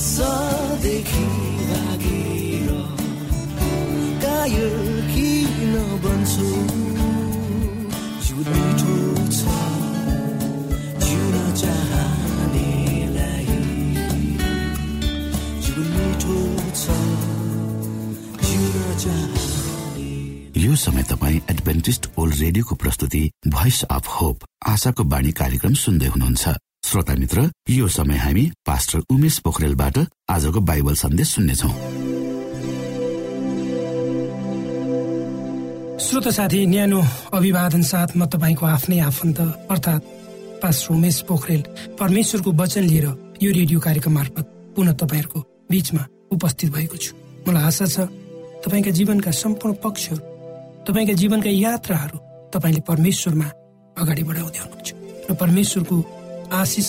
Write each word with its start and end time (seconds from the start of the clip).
सदेखि 0.00 1.24
लागेर 1.70 2.68
कायर 4.22 4.76
किन 5.10 5.74
बन्छु। 6.04 6.48
जिउ 8.24 8.38
मिठो 8.46 8.94
छ 9.38 9.40
जिउन 11.04 11.36
चाहनेलाई। 11.62 13.46
जिउ 15.66 15.84
मिठो 15.92 16.38
छ 16.80 16.84
जिउन 18.46 18.78
चाहने 19.04 20.08
यो 20.64 20.72
समय 20.86 21.02
तपाईँ 21.12 21.40
एडभेन्टिस्ट 21.50 22.02
ओल्ड 22.18 22.34
रेडियोको 22.40 22.74
प्रस्तुति 22.82 23.22
भोइस 23.48 23.78
अफ 23.90 24.08
होप 24.16 24.36
आशाको 24.68 25.02
बाणी 25.12 25.32
कार्यक्रम 25.42 25.74
सुन्दै 25.84 26.08
हुनुहुन्छ। 26.16 26.44
श्रोता 26.84 27.14
मित्र 27.14 27.42
यो 27.70 27.88
समय 27.88 28.16
हामी 28.16 28.42
पास्टर 28.66 28.98
उमेश 29.14 29.38
पोखरेलबाट 29.46 29.98
आजको 30.28 30.60
बाइबल 30.60 30.94
सन्देश 30.94 31.28
सुन्नेछौ। 31.28 31.68
श्रोत 36.00 36.28
साथी 36.34 36.66
न्यानो 36.66 37.00
अभिवादन 37.30 37.82
साथ 37.86 38.16
म 38.16 38.26
तपाईँको 38.26 38.66
आफ्नै 38.66 38.98
आफन्त 39.06 39.40
अर्थात् 39.70 40.04
पास्टर 40.62 40.94
उमेश 40.94 41.20
पोखरेल 41.30 41.62
परमेश्वरको 41.94 42.50
वचन 42.58 42.84
लिएर 42.90 43.06
यो 43.38 43.50
रेडियो 43.54 43.80
कार्यक्रम 43.80 44.14
मार्फत 44.14 44.46
पुनः 44.74 44.98
तपाईँहरूको 44.98 45.40
बीचमा 45.70 46.02
उपस्थित 46.32 46.68
भएको 46.74 46.96
छु। 46.96 47.14
मलाई 47.46 47.64
आशा 47.70 47.86
छ 47.86 48.10
तपाईँका 48.66 48.90
जीवनका 48.98 49.30
सम्पूर्ण 49.30 49.74
पक्षहरू 49.78 50.22
तपाईँका 50.90 51.14
जीवनका 51.22 51.50
यात्राहरू 51.54 52.18
तपाईँले 52.50 52.80
परमेश्वरमा 52.82 53.48
अगाडि 53.94 54.22
बढाउँदै 54.26 54.58
हुनुहुन्छ। 54.58 54.88
र 55.30 55.34
परमेश्वरको 55.38 55.96
आशिष 56.52 56.88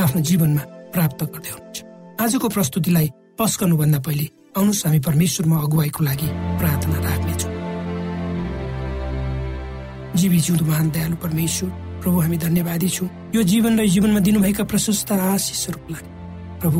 आफ्नो 0.00 0.20
जीवनमा 0.24 0.62
प्राप्त 0.92 1.20
गर्दै 1.24 1.50
हुनुहुन्छ। 1.52 1.78
आजको 2.20 2.48
प्रस्तुतिलाई 2.48 3.08
पस्कनुभन्दा 3.38 3.98
पहिले 4.00 4.26
आउनुहोस् 4.56 4.84
हामी 4.86 5.00
परमेश्वरमा 5.08 5.56
अगुवाईको 5.56 6.00
लागि 6.04 6.28
प्रार्थना 6.60 6.98
राख्नेछौँ। 7.06 7.52
जीवी 10.16 10.38
जिउँदो 10.40 10.64
महान 10.64 10.88
दयालु 10.90 11.16
परमेश्वर 11.16 11.68
प्रभु 12.00 12.18
हामी 12.20 12.36
धन्यवादी 12.36 12.88
छौँ। 12.88 13.08
यो 13.36 13.42
जीवन 13.42 13.80
र 13.80 13.86
जीवनमा 13.86 14.20
दिनुभएका 14.20 14.64
प्रशस्त 14.64 15.12
आशिषहरूको 15.12 15.88
लागि। 15.92 16.10
प्रभु 16.60 16.78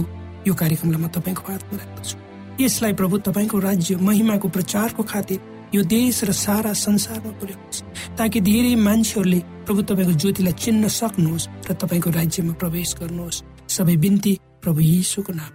यो 0.48 0.54
कार्यक्रमलाई 0.54 1.00
म 1.04 1.06
तपाईँको 1.12 1.42
हातमा 1.52 1.76
राख्दछु। 1.76 2.16
यसलाई 2.64 2.92
प्रभु 2.92 3.14
तपाईँको 3.28 3.58
राज्य 3.58 3.96
महिमाको 4.00 4.48
प्रचारको 4.48 5.02
खातिर 5.02 5.38
यो 5.74 5.82
देश 5.82 6.24
र 6.24 6.32
सारा 6.36 6.72
संसारमा 6.76 7.30
पुर्याउनुहोस् 7.40 7.82
ताकि 8.18 8.40
धेरै 8.40 8.74
मान्छेहरूले 8.76 9.38
प्रभु 9.64 9.82
तपाईँको 9.82 10.12
ज्योतिलाई 10.12 10.52
चिन्न 10.52 10.88
सक्नुहोस् 10.90 11.48
र 11.68 11.72
तपाईँको 11.74 12.10
राज्यमा 12.10 12.52
प्रवेश 12.52 12.94
गर्नुहोस्। 13.00 13.42
सबै 13.68 13.96
बिन्ती 13.96 14.32
प्रभु 14.62 14.80
यीशुको 14.80 15.32
नाम 15.32 15.50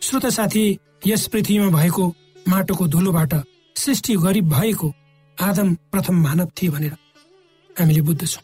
श्रोता 0.00 0.30
साथी 0.30 0.64
यस 1.06 1.26
पृथ्वीमा 1.26 1.68
भएको 1.68 2.04
माटोको 2.48 2.86
धुलोबाट 2.86 3.34
सृष्टि 3.76 4.16
गरिब 4.16 4.48
भएको 4.48 4.88
आदम 5.38 5.74
प्रथम 5.92 6.16
मानव 6.22 6.48
थिए 6.56 6.70
भनेर 6.70 6.94
हामीले 7.76 8.00
बुझ्दछौँ। 8.00 8.42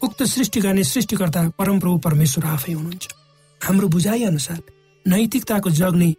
उक्त 0.00 0.22
सृष्टि 0.24 0.60
गर्ने 0.60 0.84
सृष्टिकर्ता 0.84 1.40
परमप्रभु 1.58 1.96
परमेश्वर 1.98 2.44
आफै 2.46 2.72
हुनुहुन्छ। 2.72 3.08
हाम्रो 3.60 3.88
बुझाइ 3.88 4.22
अनुसार 4.24 4.60
नैतिकताको 5.06 5.70
जग 5.70 5.94
नै 5.96 6.10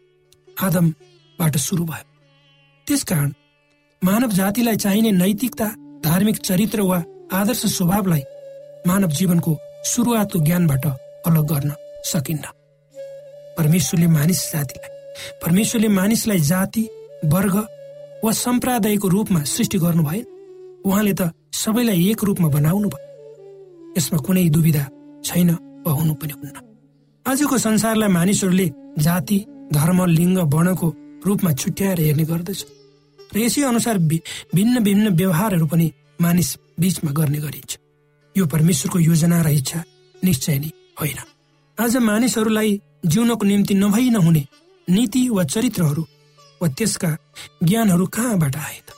आदमबाट 0.58 1.58
सुरु 1.58 1.84
भयो। 1.86 2.06
त्यसकारण 2.88 3.32
मानव 4.02 4.32
जातिलाई 4.40 4.76
चाहिने 4.76 5.12
नैतिकता 5.12 5.68
धार्मिक 6.04 6.38
चरित्र 6.38 6.82
वा 6.82 7.04
आदर्श 7.34 7.66
स्वभावलाई 7.76 8.24
मानव 8.88 9.12
जीवनको 9.20 9.52
सुरुवातको 9.86 10.40
ज्ञानबाट 10.46 10.86
अलग 11.28 11.46
गर्न 11.52 11.72
सकिन्न। 12.12 12.46
परमेश्वरले 13.58 14.08
मानिस 14.08 14.42
जातिलाई 14.52 14.90
परमेश्वरले 15.44 15.88
मानिसलाई 16.00 16.40
जाति 16.52 16.84
वर्ग 17.34 17.56
वा 18.24 18.32
सम्प्रदायको 18.32 19.08
रूपमा 19.08 19.44
सृष्टि 19.54 19.78
गर्नु 19.78 20.04
भएन 20.04 20.26
उहाँले 20.86 21.14
त 21.14 21.32
सबैलाई 21.54 22.10
एक 22.10 22.24
रूपमा 22.24 22.48
बनाउनु 22.50 22.90
भयो 22.90 23.94
यसमा 23.98 24.20
कुनै 24.26 24.50
दुविधा 24.50 24.84
छैन 25.26 25.50
वा 25.86 25.92
हुनु 25.94 26.14
पनि 26.22 26.34
हुन्न। 26.34 26.71
आजको 27.26 27.58
संसारलाई 27.58 28.10
मानिसहरूले 28.10 28.68
जाति 28.98 29.38
धर्म 29.74 30.06
लिङ्ग 30.06 30.38
वर्णको 30.54 30.88
रूपमा 31.26 31.52
छुट्याएर 31.54 32.00
हेर्ने 32.00 32.24
गर्दछ। 32.24 32.66
र 33.34 33.38
यसै 33.38 33.62
अनुसार 33.62 33.98
भिन्न 34.56 34.80
भिन्न 34.84 35.10
व्यवहारहरू 35.16 35.66
पनि 35.68 35.88
मानिस 36.22 36.50
बीचमा 36.80 37.12
गर्ने 37.12 37.40
गरिन्छ। 37.40 37.78
यो 38.36 38.46
परमेश्वरको 38.46 39.00
योजना 39.00 39.42
र 39.42 39.48
इच्छा 39.54 39.84
निश्चय 40.24 40.58
नै 40.60 40.72
होइन। 41.00 41.20
आज 41.78 41.98
मानिसहरूलाई 41.98 42.82
जिउनको 43.06 43.46
निम्ति 43.46 43.74
नभई 43.74 44.10
नहुने 44.10 44.44
नीति 44.88 45.22
वा 45.30 45.44
चरित्रहरू 45.44 46.04
वा 46.62 46.68
त्यसका 46.68 47.12
ज्ञानहरू 47.64 48.06
कहाँबाट 48.08 48.56
आए 48.56 48.80
त? 48.82 48.90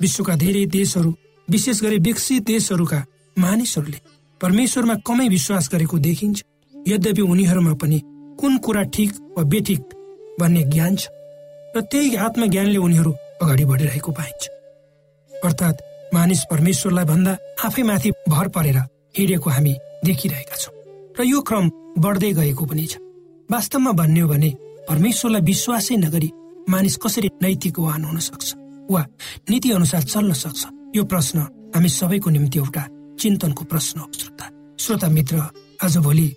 विश्वका 0.00 0.34
धेरै 0.36 0.64
देशहरू 0.66 1.10
विशेष 1.48 1.82
गरी 1.82 1.98
विकसित 1.98 2.42
देशहरूका 2.44 3.00
मानिसहरूले 3.36 4.00
परमेश्वरमा 4.40 4.94
कमै 5.06 5.28
विश्वास 5.28 5.68
गरेको 5.72 5.98
देखिन्छ। 5.98 6.44
यद्यपि 6.88 7.22
उनीहरूमा 7.22 7.72
पनि 7.82 7.98
कुन 8.40 8.56
कुरा 8.64 8.82
ठिक 8.94 9.10
वा 9.36 9.42
बेठिक 9.52 9.80
भन्ने 10.40 10.62
ज्ञान 10.72 10.96
छ 10.96 11.08
र 11.76 11.80
त्यही 11.90 12.14
आत्मज्ञानले 12.26 12.78
उनीहरू 12.78 13.12
अगाडि 13.42 13.64
बढिरहेको 13.70 14.10
पाइन्छ। 14.12 14.42
अर्थात् 15.32 15.82
मानिस 16.14 16.40
परमेश्वरलाई 16.50 17.04
भन्दा 17.04 17.32
आफैमाथि 17.66 18.10
भर 18.28 18.48
परेर 18.54 18.78
हिँडेको 19.18 19.50
हामी 19.50 19.74
देखिरहेका 20.04 20.56
छौँ 20.56 20.74
र 21.18 21.24
यो 21.24 21.40
क्रम 21.48 21.64
बढ्दै 21.98 22.32
गएको 22.38 22.64
पनि 22.64 22.86
छ। 22.86 22.96
वास्तवमा 23.48 23.92
भन्ने 24.00 24.20
हो 24.20 24.28
भने 24.28 24.50
परमेश्वरलाई 24.88 25.42
विश्वासै 25.42 25.96
नगरी 25.96 26.30
मानिस 26.68 26.96
कसरी 27.02 27.28
नैतिकवान 27.42 28.04
हुन 28.04 28.18
सक्छ 28.28 28.48
वा 28.90 29.02
नीति 29.50 29.68
अनुसार 29.76 30.02
चल्न 30.12 30.32
सक्छ 30.32 30.62
यो 30.96 31.04
प्रश्न 31.04 31.38
हामी 31.74 31.88
सबैको 31.90 32.30
निम्ति 32.30 32.58
एउटा 32.58 32.82
चिन्तनको 33.20 33.64
प्रश्न 33.64 34.00
हो 34.00 34.06
श्रोता। 34.14 34.46
श्रोता 34.80 35.08
मित्र 35.08 35.36
आज 35.84 35.96
भोलि 35.98 36.28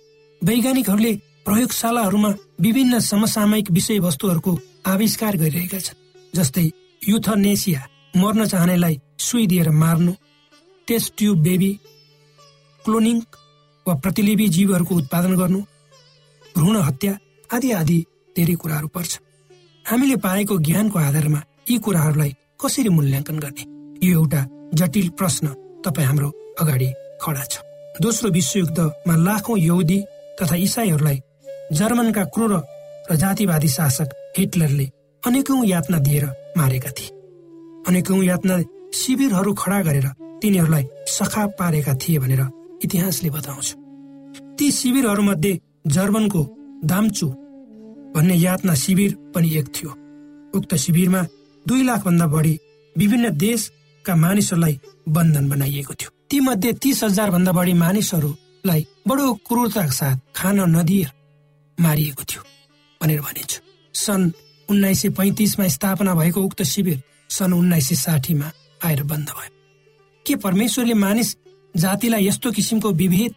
वैज्ञानिकहरूले 0.44 1.12
प्रयोगशालाहरूमा 1.46 2.30
विभिन्न 2.60 2.98
समसामयिक 3.00 3.70
विषयवस्तुहरूको 3.70 4.52
आविष्कार 4.92 5.36
गरिरहेका 5.36 5.78
छन् 5.78 6.00
जस्तै 6.36 6.64
युथनेसिया 7.08 7.80
मर्न 8.16 8.46
चाहनेलाई 8.46 9.00
सुई 9.26 9.46
दिएर 9.46 9.70
मार्नु 9.82 10.12
टेस्ट 10.88 11.12
ट्युब 11.18 11.38
बेबी 11.46 11.70
क्लोनिङ 12.84 13.18
वा 13.86 13.94
प्रतिलिपि 14.02 14.48
जीवहरूको 14.56 14.94
उत्पादन 14.94 15.36
गर्नु 15.36 15.60
भ्रूण 16.56 16.76
हत्या 16.88 17.12
आदि 17.50 17.70
आदि 17.80 17.98
धेरै 18.36 18.54
कुराहरू 18.62 18.88
पर्छ। 18.94 19.12
हामीले 19.84 20.16
पाएको 20.26 20.58
ज्ञानको 20.66 20.98
आधारमा 20.98 21.40
यी 21.70 21.78
कुराहरूलाई 21.78 22.32
कसरी 22.62 22.88
मूल्याङ्कन 22.88 23.38
गर्ने? 23.44 23.64
यो 24.06 24.18
एउटा 24.18 24.40
जटिल 24.74 25.08
प्रश्न 25.18 25.46
तपाईँ 25.84 26.06
हाम्रो 26.06 26.28
अगाडि 26.60 26.88
खडा 27.22 27.44
छ। 27.52 27.54
दोस्रो 28.02 28.30
विश्वयुद्धमा 28.38 29.14
लाखौं 29.26 29.58
यहुदी 29.58 29.98
तथा 30.42 30.56
इसाईहरूलाई 30.58 31.18
जर्मनका 31.72 32.24
क्रूर 32.34 32.52
र 33.10 33.16
जातिवादी 33.16 33.68
शासक 33.68 34.08
हिटलरले 34.38 34.86
अनेकौं 35.22 35.64
यातना 35.66 35.98
दिएर 35.98 36.24
मारेका 36.56 36.90
थिए। 36.90 37.10
अनेकौं 37.88 38.22
यातना 38.22 38.58
शिविरहरू 38.94 39.52
खडा 39.54 39.80
गरेर 39.82 40.06
तिनीहरूलाई 40.42 40.84
सखा 41.08 41.46
पारेका 41.58 41.94
थिए 41.94 42.18
भनेर 42.18 42.42
इतिहासले 42.84 43.30
बताउँछ। 43.30 43.68
ती 44.58 44.70
शिविरहरूमध्ये 44.70 45.58
जर्मनको 45.86 46.42
दाम्चु 46.84 47.28
भन्ने 48.14 48.34
यातना 48.36 48.74
शिविर 48.74 49.14
पनि 49.34 49.54
एक 49.58 49.66
थियो। 49.76 49.90
उक्त 50.54 50.74
शिविरमा 50.74 51.22
दुई 51.66 51.82
लाख 51.82 52.04
भन्दा 52.04 52.26
बढी 52.26 52.58
विभिन्न 52.96 53.30
देशका 53.38 54.16
मानिसहरूलाई 54.16 54.80
बन्धन 55.08 55.48
बनाइएको 55.48 55.94
थियो। 55.94 56.10
ती 56.30 56.40
मध्ये 56.40 56.72
तीस 56.72 57.02
हजार 57.04 57.30
भन्दा 57.30 57.52
बढी 57.52 57.72
मानिसहरूलाई 57.74 58.86
बडो 59.08 59.32
क्रूरताका 59.46 59.90
साथ 59.90 60.16
खान 60.36 60.60
नदिएर 60.70 61.10
मारिएको 61.78 62.22
थियो 62.22 62.42
भनेर 63.00 63.20
भनिन्छ 63.20 63.52
सन् 63.94 64.30
उन्नाइस 64.68 65.00
सय 65.02 65.08
पैतिसमा 65.18 65.66
स्थापना 65.68 66.14
भएको 66.14 66.40
उक्त 66.40 66.62
शिविर 66.62 67.02
सन् 67.30 67.52
उन्नाइस 67.52 67.88
सय 67.88 67.94
साठीमा 67.96 68.50
आएर 68.86 69.02
बन्द 69.02 69.28
भयो। 69.28 69.50
के 70.26 70.36
परमेश्वरले 70.36 70.94
मानिस 70.94 71.36
जातिलाई 71.74 72.26
यस्तो 72.26 72.50
किसिमको 72.52 72.90
विभेद 72.92 73.32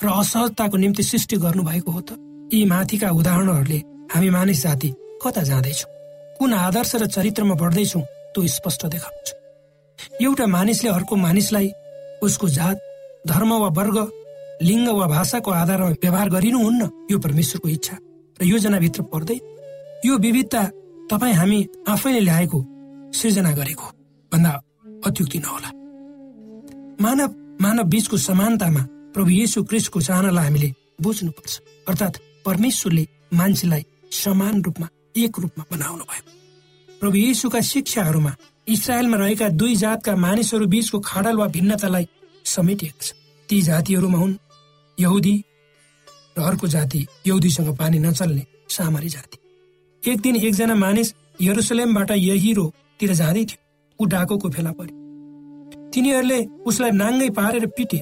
र 0.00 0.08
असहजताको 0.08 0.76
निम्ति 0.76 1.02
सृष्टि 1.02 1.36
गर्नुभएको 1.36 1.90
हो 1.92 2.00
त? 2.00 2.16
यी 2.54 2.64
माथिका 2.64 3.10
उदाहरणहरूले 3.10 3.78
हामी 4.12 4.30
मानिस 4.30 4.62
जाति 4.62 4.94
कता 5.22 5.42
जाँदैछौँ? 5.42 5.90
कुन 6.38 6.54
आदर्श 6.54 6.94
र 6.96 7.06
चरित्रमा 7.06 7.54
बढ्दैछौँ 7.60 8.02
त्यो 8.32 8.46
स्पष्ट 8.56 8.86
देखाउँछ। 8.86 9.28
एउटा 10.22 10.46
मानिसले 10.46 10.90
अर्को 10.90 11.16
मानिसलाई 11.16 11.68
उसको 12.24 12.48
जात 12.48 12.78
धर्म 13.28 13.52
वा 13.52 13.68
वर्ग 13.76 13.96
लिङ्ग 14.62 14.88
वा 14.88 15.06
भाषाको 15.06 15.50
आधारमा 15.50 15.88
व्यवहार 16.02 16.28
गरिनुहुन्न 16.30 16.82
यो 17.10 17.18
परमेश्वरको 17.18 17.68
इच्छा 17.68 17.96
र 18.40 18.44
योजनाभित्र 18.44 19.02
पर्दै 19.12 19.38
यो 20.06 20.16
विविधता 20.18 20.62
तपाईँ 21.10 21.34
हामी 21.34 21.58
आफैले 21.88 22.20
ल्याएको 22.20 22.58
सृजना 23.18 23.52
गरेको 23.52 23.86
भन्दा 24.32 24.52
अत्युक्ति 25.06 25.38
नहोला। 25.38 25.70
मानव 27.00 27.30
मानव 27.60 27.84
बीचको 27.92 28.16
समानतामा 28.18 28.82
प्रभु 29.14 29.30
येशु 29.30 29.62
क्रिस्टको 29.64 30.00
चाहनालाई 30.00 30.44
हामीले 30.44 30.68
बुझ्नुपर्छ। 31.02 31.54
अर्थात् 31.88 32.20
परमेश्वरले 32.46 33.04
मान्छेलाई 33.34 33.82
समान 34.12 34.62
रूपमा 34.62 34.88
एक 35.16 35.38
रूपमा 35.38 35.64
बनाउनु 35.72 36.04
भयो। 36.04 36.22
प्रभु 37.00 37.16
येशुका 37.16 37.60
शिक्षाहरूमा 37.72 38.32
इसरायलमा 38.68 39.16
रहेका 39.16 39.48
दुई 39.60 39.74
जातका 39.76 40.16
मानिसहरू 40.16 40.66
बीचको 40.66 40.98
खाडल 41.00 41.36
वा 41.36 41.46
भिन्नतालाई 41.56 42.06
समेटिएको 42.44 43.02
छ। 43.02 43.12
ती 43.48 43.60
जातिहरूमा 43.62 44.18
हुन् 44.18 44.34
यहुदी 45.00 45.34
र 46.38 46.42
अर्को 46.42 46.66
जाति 46.68 47.06
यहुदीसँग 47.26 47.76
पानी 47.78 47.98
नचल्ने 47.98 48.44
सामरी 48.68 49.08
जाति। 49.08 49.36
एक 50.02 50.20
दिन 50.20 50.36
एकजना 50.36 50.74
मानिस 50.74 51.14
यरुसलेमबाट 51.40 52.10
यहिरोतिर 52.10 53.12
जाँदै 53.14 53.44
थियो। 53.44 53.58
ऊ 53.98 54.06
डाकोको 54.06 54.48
फेला 54.50 54.72
पर्यो 54.78 54.94
तिनीहरूले 55.92 56.38
उसलाई 56.66 56.90
नाङ्गै 56.92 57.28
पारेर 57.38 57.66
पिटे 57.76 58.00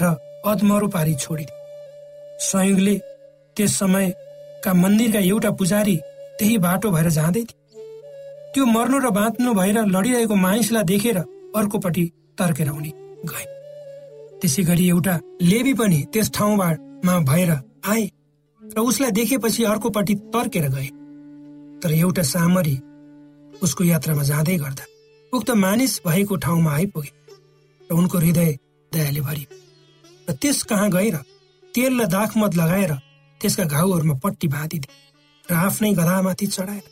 र 0.00 0.14
अधमरो 0.46 0.88
पारी 0.88 1.14
छोडिदिए। 1.14 1.56
संयोगले 2.40 2.94
त्यस 3.56 3.78
समयका 3.78 4.74
मन्दिरका 4.74 5.20
एउटा 5.26 5.50
पुजारी 5.58 5.96
त्यही 6.38 6.56
बाटो 6.64 6.90
भएर 6.90 7.08
जाँदै 7.10 7.42
थिए 7.42 7.56
त्यो 8.54 8.66
मर्नु 8.66 8.98
र 8.98 9.10
बाँच्नु 9.18 9.54
भएर 9.54 9.78
लडिरहेको 9.86 10.34
मानिसलाई 10.46 10.84
देखेर 10.90 11.18
अर्कोपट्टि 11.58 12.04
तर्केर 12.38 12.68
उनी 12.70 12.92
गए 13.26 13.44
त्यसै 14.42 14.62
गरी 14.64 14.88
एउटा 14.88 15.14
लेबी 15.42 15.72
पनि 15.74 15.98
त्यस 16.12 16.30
ठाउँमा 16.34 17.18
भएर 17.30 17.50
आए 17.86 18.04
र 18.62 18.80
उसलाई 18.80 19.10
देखेपछि 19.10 19.64
अर्कोपट्टि 19.64 20.14
तर्केर 20.34 20.68
गए। 20.68 20.88
तर 21.82 21.92
एउटा 21.94 22.22
सामरी 22.24 22.76
उसको 23.62 23.84
यात्रामा 23.84 24.22
जाँदै 24.22 24.56
गर्दा 24.56 24.84
उक्त 25.32 25.50
मानिस 25.64 26.00
भएको 26.06 26.36
ठाउँमा 26.44 26.72
आइपुगे 26.72 27.10
र 27.90 27.94
उनको 27.94 28.18
हृदय 28.18 28.52
दयाले 28.92 29.20
भरियो। 29.20 29.48
र 30.28 30.32
त्यस 30.32 30.62
कहाँ 30.70 30.88
गएर 30.90 31.16
तेल 31.74 32.00
र 32.00 32.06
दाखमत 32.06 32.56
लगाएर 32.56 32.92
त्यसका 33.40 33.64
घाउहरूमा 33.64 34.14
पट्टी 34.22 34.48
बाँधिदिए 34.48 34.96
र 35.48 35.54
आफ्नै 35.56 35.92
गधामाथि 35.94 36.46
चढाएर 36.46 36.86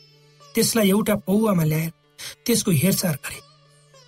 त्यसलाई 0.55 0.89
एउटा 0.89 1.15
पौवामा 1.27 1.63
ल्याएर 1.63 1.91
त्यसको 2.45 2.71
हेरचाह 2.73 3.13
गरे। 3.13 3.39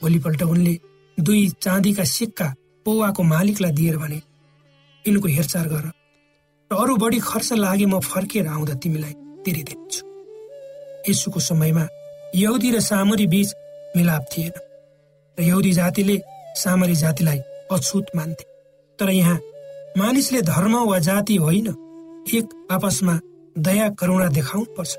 भोलिपल्ट 0.02 0.42
उनले 0.44 0.74
दुई 1.18 1.48
चाँदीका 1.62 2.04
सिक्का 2.10 2.48
पौवाको 2.86 3.24
मालिकलाई 3.24 3.72
दिएर 3.72 3.98
भने 3.98 4.22
यिनको 5.06 5.28
हेरचाह 5.28 5.64
गर 5.64 5.86
र 6.72 6.76
अरू 6.76 6.96
बढी 6.96 7.20
खर्च 7.20 7.54
लागे 7.54 7.86
म 7.86 8.00
फर्किएर 8.00 8.48
आउँदा 8.48 8.74
तिमीलाई 8.74 9.14
तिरिदिन्छु 9.46 10.02
यसुको 11.10 11.40
समयमा 11.40 11.86
यहुदी 12.36 12.70
र 12.72 12.80
सामरी 12.80 13.28
बीच 13.28 13.50
मिलाप 13.96 14.26
थिएन 14.32 14.54
र 15.38 15.44
यहुदी 15.44 15.72
जातिले 15.72 16.18
सामरी 16.56 16.96
जातिलाई 16.96 17.40
अछुत 17.72 18.06
मान्थे। 18.16 18.46
तर 19.00 19.10
यहाँ 19.10 19.38
मानिसले 19.98 20.42
धर्म 20.42 20.76
वा 20.86 21.00
जाति 21.00 21.36
होइन 21.36 21.68
एक 22.34 22.68
आपसमा 22.72 23.20
दया 23.58 23.90
करुणा 23.90 24.28
देखाउनु 24.28 24.74
पर्छ 24.78 24.96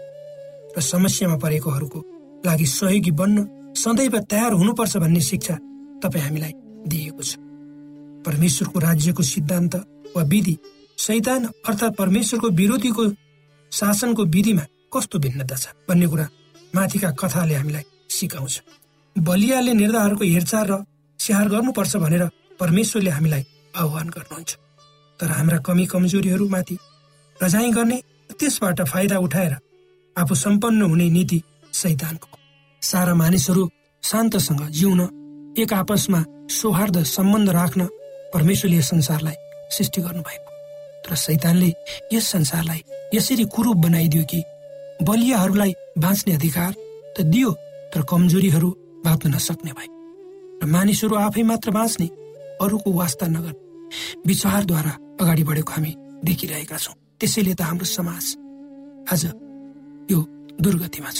र 0.76 0.80
समस्यामा 0.80 1.36
परेकोहरूको 1.36 2.00
लागि 2.46 2.66
सहयोगी 2.66 3.10
बन्न 3.10 3.38
सदैव 3.76 4.18
तयार 4.30 4.52
हुनुपर्छ 4.52 4.96
भन्ने 4.96 5.20
शिक्षा 5.20 5.54
तपाईँ 6.02 6.24
हामीलाई 6.24 6.52
दिएको 6.88 7.22
छ। 7.22 7.49
परमेश्वरको 8.26 8.78
राज्यको 8.78 9.22
सिद्धान्त 9.22 9.74
वा 10.16 10.22
विधि 10.32 10.56
सैतान 10.98 11.44
अर्थात् 11.68 11.96
परमेश्वरको 11.96 12.48
विरोधीको 12.60 13.04
शासनको 13.72 14.24
विधिमा 14.34 14.64
कस्तो 14.94 15.18
भिन्नता 15.18 15.56
छ 15.56 15.74
भन्ने 15.88 16.06
कुरा 16.06 16.26
माथिका 16.74 17.10
कथाले 17.20 17.54
हामीलाई 17.54 17.84
सिकाउँछ। 18.10 18.60
बलियाले 19.16 19.72
निर्धारको 19.74 20.24
हेरचाह 20.24 20.62
र 20.70 20.72
स्याहार 21.18 21.48
गर्नुपर्छ 21.48 21.96
भनेर 21.96 22.24
परमेश्वरले 22.60 23.10
हामीलाई 23.10 23.42
आह्वान 23.74 24.08
गर्नुहुन्छ। 24.16 24.50
तर 25.20 25.30
हाम्रा 25.38 25.58
कमी 25.66 25.86
कमजोरीहरूमाथि 25.92 26.76
रजाइ 27.40 27.70
गर्ने 27.70 27.98
त्यसबाट 28.38 28.80
फाइदा 28.88 29.16
उठाएर 29.18 29.54
आफू 30.16 30.34
सम्पन्न 30.34 30.82
हुने 30.82 31.08
नीति 31.10 31.42
सैतानको 31.72 32.28
सारा 32.82 33.14
मानिसहरू 33.14 33.64
शान्तसँग 34.02 34.62
जिउन 34.78 35.00
एक 35.58 35.72
आपसमा 35.72 36.20
सौहार्द 36.50 37.02
सम्बन्ध 37.06 37.48
राख्न 37.50 37.88
परमेश्वरले 38.34 38.76
यस 38.76 38.88
संसारलाई 38.90 39.34
सृष्टि 39.70 40.00
गर्नुभएको। 40.02 40.50
तर 41.04 41.14
सैतानले 41.16 41.70
यस 42.12 42.26
संसारलाई 42.28 42.82
यसरी 43.14 43.44
कुरूप 43.54 43.76
बनाइदियो 43.76 44.24
कि 44.24 44.42
बलियाहरूलाई 45.02 45.72
बाँच्ने 45.98 46.34
अधिकार 46.34 46.72
त 47.16 47.20
दियो 47.32 47.50
तर 47.94 48.02
कमजोरीहरू 48.10 48.70
बाँच्न 49.04 49.34
नसक्ने 49.34 49.72
भए। 49.72 49.88
र 50.62 50.66
मानिसहरू 50.66 51.14
आफै 51.16 51.42
मात्र 51.42 51.70
बाँच्ने 51.70 52.06
अरूको 52.60 52.92
वास्ता 52.92 53.26
नगर्ने 53.26 53.68
विचारद्वारा 54.26 54.92
अगाडि 55.20 55.42
बढेको 55.44 55.72
हामी 55.72 55.92
देखिरहेका 56.24 56.76
छौँ। 56.76 56.94
त्यसैले 57.20 57.54
त 57.54 57.60
हाम्रो 57.62 57.86
समाज 57.88 58.24
आज 59.12 59.22
यो 60.12 60.18
दुर्गतिमा 60.60 61.10
छ। 61.10 61.18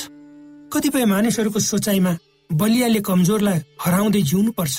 कतिपय 0.72 1.04
मानिसहरूको 1.04 1.58
सोचाइमा 1.58 2.12
बलियाले 2.50 3.00
कमजोरलाई 3.00 3.58
हराउँदै 3.80 4.22
जिउनु 4.22 4.52
पर्छ 4.52 4.76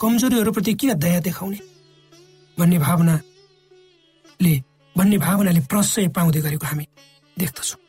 कमजोरीहरूप्रति 0.00 0.72
किन 0.74 0.94
दया 0.94 1.20
देखाउने? 1.20 1.58
भन्ने 2.58 2.78
भावनाले 2.78 4.54
भन्ने 4.96 5.18
भावनाले 5.18 5.60
प्रशय 5.66 6.08
पाउँदै 6.14 6.40
गरेको 6.40 6.66
हामी 6.66 6.86
देख्दछौँ। 7.36 7.80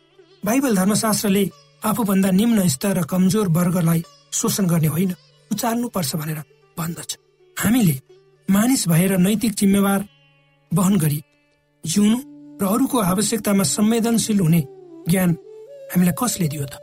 बाइबल 0.44 0.76
धर्मशास्त्रले 0.76 1.44
आफूभन्दा 1.82 2.30
निम्न 2.32 2.68
स्तर 2.68 2.98
र 2.98 3.04
कमजोर 3.06 3.48
वर्गलाई 3.50 4.02
शोषण 4.34 4.66
गर्ने 4.68 4.88
होइन 4.88 5.12
उचाल्नु 5.52 5.88
पर्छ 5.90 6.16
भनेर 6.16 6.40
भन्दछ। 6.78 7.12
हामीले 7.58 7.96
मानिस 8.48 8.88
भएर 8.90 9.18
नैतिक 9.18 9.54
जिम्मेवार 9.54 10.02
वहन 10.72 10.96
गरी 10.98 11.20
जिउनु 11.84 12.18
र 12.62 12.64
अरूको 12.66 12.98
आवश्यकतामा 13.00 13.64
संवेदनशील 13.64 14.40
हुने 14.40 14.62
ज्ञान 15.10 15.30
हामीलाई 15.94 16.16
कसले 16.18 16.48
दियो 16.50 16.66
त? 16.66 16.74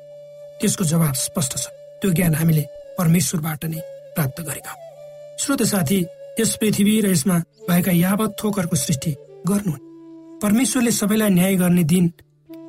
त्यसको 0.60 0.84
जवाब 0.84 1.14
स्पष्ट 1.26 1.52
छ। 1.58 1.66
त्यो 2.00 2.10
ज्ञान 2.14 2.34
हामीले 2.34 2.64
परमेश्वरबाट 2.98 3.64
नै 3.64 3.80
प्राप्त 4.14 4.40
गरेका 4.40 4.70
हौ। 4.70 4.85
श्रोत 5.38 5.62
साथी 5.62 5.98
यस 6.40 6.54
पृथ्वी 6.60 7.00
र 7.00 7.06
यसमा 7.10 7.38
भएका 7.68 7.92
यावत 7.92 8.36
थोकहरूको 8.42 8.76
सृष्टि 8.76 9.10
गर्नु 9.48 9.72
परमेश्वरले 10.40 10.90
सबैलाई 10.90 11.30
न्याय 11.30 11.54
गर्ने 11.56 11.82
दिन 11.84 12.08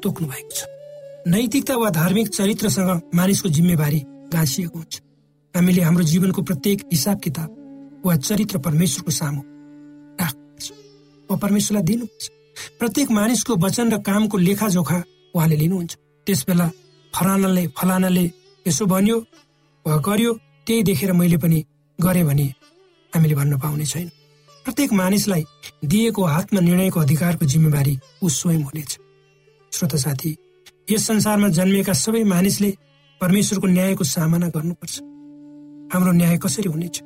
तोक्नु 0.03 0.27
भएको 0.27 0.51
छ। 0.51 0.65
नैतिकता 1.27 1.75
वा 1.75 1.89
धार्मिक 1.89 2.27
चरित्रसँग 2.29 2.91
मानिसको 3.15 3.49
जिम्मेवारी 3.49 3.99
गाँसिएको 4.33 4.77
हुन्छ। 4.77 4.95
हामीले 5.55 5.81
हाम्रो 5.81 6.03
जीवनको 6.03 6.41
प्रत्येक 6.43 6.83
हिसाब 6.91 7.19
किताब 7.19 8.01
वा 8.05 8.15
चरित्र 8.27 8.57
परमेश्वरको 8.59 9.11
सामु 9.11 9.41
राख्नुपर्छ 10.21 10.67
वा 11.29 11.35
परमेश्वरलाई 11.37 11.83
दिनुपर्छ 11.87 12.29
प्रत्येक 12.79 13.11
मानिसको 13.11 13.55
वचन 13.63 13.93
र 13.93 13.97
कामको 14.03 14.37
लेखाजोखा 14.37 14.99
उहाँले 15.35 15.55
लिनुहुन्छ। 15.55 15.95
त्यस 16.27 16.43
बेला 16.47 16.67
फलानाले 17.13 17.63
फलानाले 17.79 18.25
यसो 18.65 18.85
भन्यो 18.85 19.17
वा 19.85 19.97
गर्यो 20.03 20.31
त्यही 20.67 20.83
देखेर 20.83 21.11
मैले 21.15 21.37
पनि 21.39 21.63
गरेँ 22.01 22.23
भने 22.23 22.53
हामीले 23.15 23.35
भन्न 23.35 23.59
पाउने 23.59 23.85
छैन। 23.85 24.11
प्रत्येक 24.65 24.93
मानिसलाई 24.93 25.43
दिएको 25.85 26.23
हातमा 26.23 26.59
निर्णयको 26.59 26.99
अधिकारको 26.99 27.45
जिम्मेवारी 27.45 27.99
ऊ 28.23 28.29
स्वयं 28.29 28.63
हुनेछ। 28.63 28.97
श्रोत 29.71 29.95
साथी 29.95 30.37
यस 30.91 31.07
संसारमा 31.07 31.47
जन्मिएका 31.47 31.93
सबै 31.93 32.23
मानिसले 32.23 32.73
परमेश्वरको 33.21 33.67
न्यायको 33.67 34.03
सामना 34.03 34.47
गर्नुपर्छ। 34.47 34.99
हाम्रो 35.93 36.11
न्याय 36.11 36.37
कसरी 36.37 36.69
हुनेछ? 36.69 37.01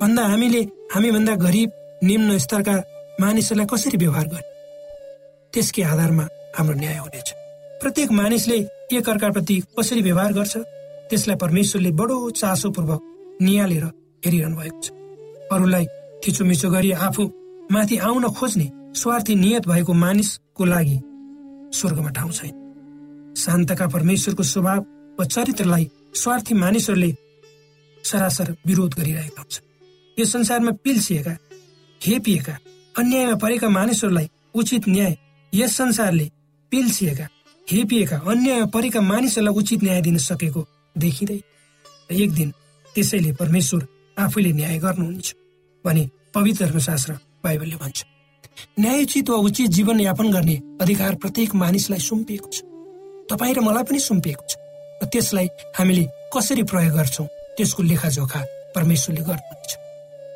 भन्दा 0.00 0.26
हामीले 0.26 0.60
हामीभन्दा 0.94 1.34
गरिब 1.34 1.70
निम्न 2.04 2.38
स्तरका 2.38 2.82
मानिसहरूलाई 3.20 3.66
कसरी 3.66 3.96
व्यवहार 3.96 4.26
गर्ने? 4.26 4.50
त्यसकै 5.52 5.82
आधारमा 5.82 6.28
हाम्रो 6.58 6.74
न्याय 6.74 6.96
हुनेछ। 6.96 7.32
प्रत्येक 7.82 8.12
मानिसले 8.12 8.58
एक 8.92 9.08
अर्काप्रति 9.08 9.62
कसरी 9.78 10.02
व्यवहार 10.02 10.32
गर्छ? 10.32 10.56
त्यसलाई 11.10 11.36
परमेश्वरले 11.36 11.90
बडो 11.90 12.30
चासोपूर्वक 12.30 13.00
निहालेर 13.42 13.84
हेरिरहनु 14.24 14.56
भएको 14.56 14.80
छ। 14.80 14.90
अरूलाई 15.52 15.86
थिचोमिचो 16.22 16.70
गरी 16.70 16.90
आफू 17.06 17.22
माथि 17.72 17.96
आउन 18.08 18.28
खोज्ने 18.38 18.66
स्वार्थी 19.00 19.34
नियत 19.34 19.66
भएको 19.68 19.92
मानिसको 20.04 20.64
लागि 20.64 20.98
स्वर्गमा 21.78 22.10
ठाउँ 22.16 22.32
छैन। 22.32 22.54
शान्तका 23.36 23.86
परमेश्वरको 23.88 24.42
स्वभाव 24.42 24.80
वा 25.18 25.24
चरित्रलाई 25.24 25.90
स्वार्थी 26.14 26.54
मानिसहरूले 26.54 27.10
सरासर 28.04 28.54
विरोध 28.66 28.94
गरिरहेका 28.98 29.40
हुन्छ 29.40 29.60
यो 30.16 30.24
संसारमा 30.26 30.70
पिल्सिएका 30.84 31.36
हेपिएका 32.00 32.54
अन्यायमा 32.98 33.34
परेका 33.42 33.68
मानिसहरूलाई 33.68 34.28
उचित 34.54 34.88
न्याय 34.88 35.16
यस 35.52 35.76
संसारले 35.76 36.26
पिल्सिएका 36.72 37.26
हेपिएका 37.66 38.16
अन्यायमा 38.30 38.66
परेका 38.74 39.00
मानिसहरूलाई 39.00 39.54
उचित 39.60 39.82
न्याय 39.84 40.00
दिन 40.02 40.16
सकेको 40.18 40.66
देखिँदै 40.96 41.40
एक 42.22 42.30
दिन 42.34 42.50
त्यसैले 42.94 43.32
परमेश्वर 43.40 43.86
आफैले 44.18 44.52
न्याय 44.52 44.78
गर्नुहुन्छ 44.78 45.34
भने 45.84 46.08
पवित्र 46.34 46.66
धर्मशास्त्र 46.66 47.12
बाइबलले 47.44 47.76
भन्छ। 47.76 48.04
न्यायोचित 48.78 49.30
वा 49.30 49.36
उचित 49.36 49.70
जीवन 49.70 50.00
यापन 50.00 50.30
गर्ने 50.32 50.56
अधिकार 50.80 51.14
प्रत्येक 51.14 51.54
मानिसलाई 51.54 51.98
सुम्पिएको 51.98 52.48
छ। 52.52 52.62
तपाईँ 53.30 53.54
र 53.54 53.60
मलाई 53.60 53.84
पनि 53.84 53.98
सुम्पिएको 53.98 54.44
छ। 54.48 54.56
र 55.02 55.06
त्यसलाई 55.12 55.46
हामीले 55.78 56.04
कसरी 56.34 56.62
प्रयोग 56.62 56.94
गर्छौँ 56.96 57.26
त्यसको 57.56 57.82
लेखाजोखा 57.82 58.40
परमेश्वरले 58.74 59.22
गर्नुहुनेछ। 59.22 59.70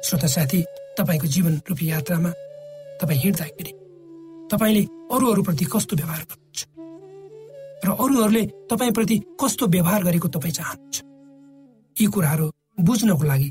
श्रोता 0.05 0.27
साथी 0.27 0.61
तपाईँको 0.99 1.27
जीवन 1.27 1.61
रूपी 1.69 1.91
यात्रामा 1.91 2.31
तपाईँ 3.01 3.21
हिँड्दाखेरि 3.21 3.73
तपाईँले 4.51 4.83
अरूहरूप्रति 5.13 5.65
कस्तो 5.65 5.97
व्यवहार 5.97 6.23
गर्नुहुन्छ? 6.25 6.61
र 7.85 7.89
अरूहरूले 7.93 8.43
तपाईँप्रति 8.71 9.17
कस्तो 9.41 9.67
व्यवहार 9.67 10.03
गरेको 10.05 10.29
तपाईँ 10.29 10.53
चाहनुहुन्छ? 10.53 10.97
यी 11.97 12.07
कुराहरू 12.07 12.47
बुझ्नको 12.81 13.25
लागि 13.25 13.51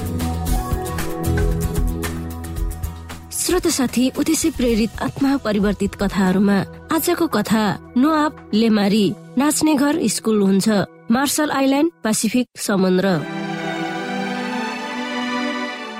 श्रोत 3.41 3.67
साथी 3.67 4.03
उद्देश्य 4.19 4.49
प्रेरित 4.51 5.01
आत्मा 5.01 5.35
परिवर्तित 5.37 5.95
कथाहरूमा 6.01 6.57
आजको 6.93 7.27
कथा 7.27 7.63
नुआप 7.97 8.51
लेमारी 8.53 9.05
नाच्ने 9.37 9.73
घर 9.75 9.97
स्कुल 10.07 10.41
हुन्छ 10.41 10.69
मार्सल 11.11 11.51
आइल्यान्ड 11.51 11.91
पेसिफिक 12.03 12.47
समुद्र। 12.57 13.13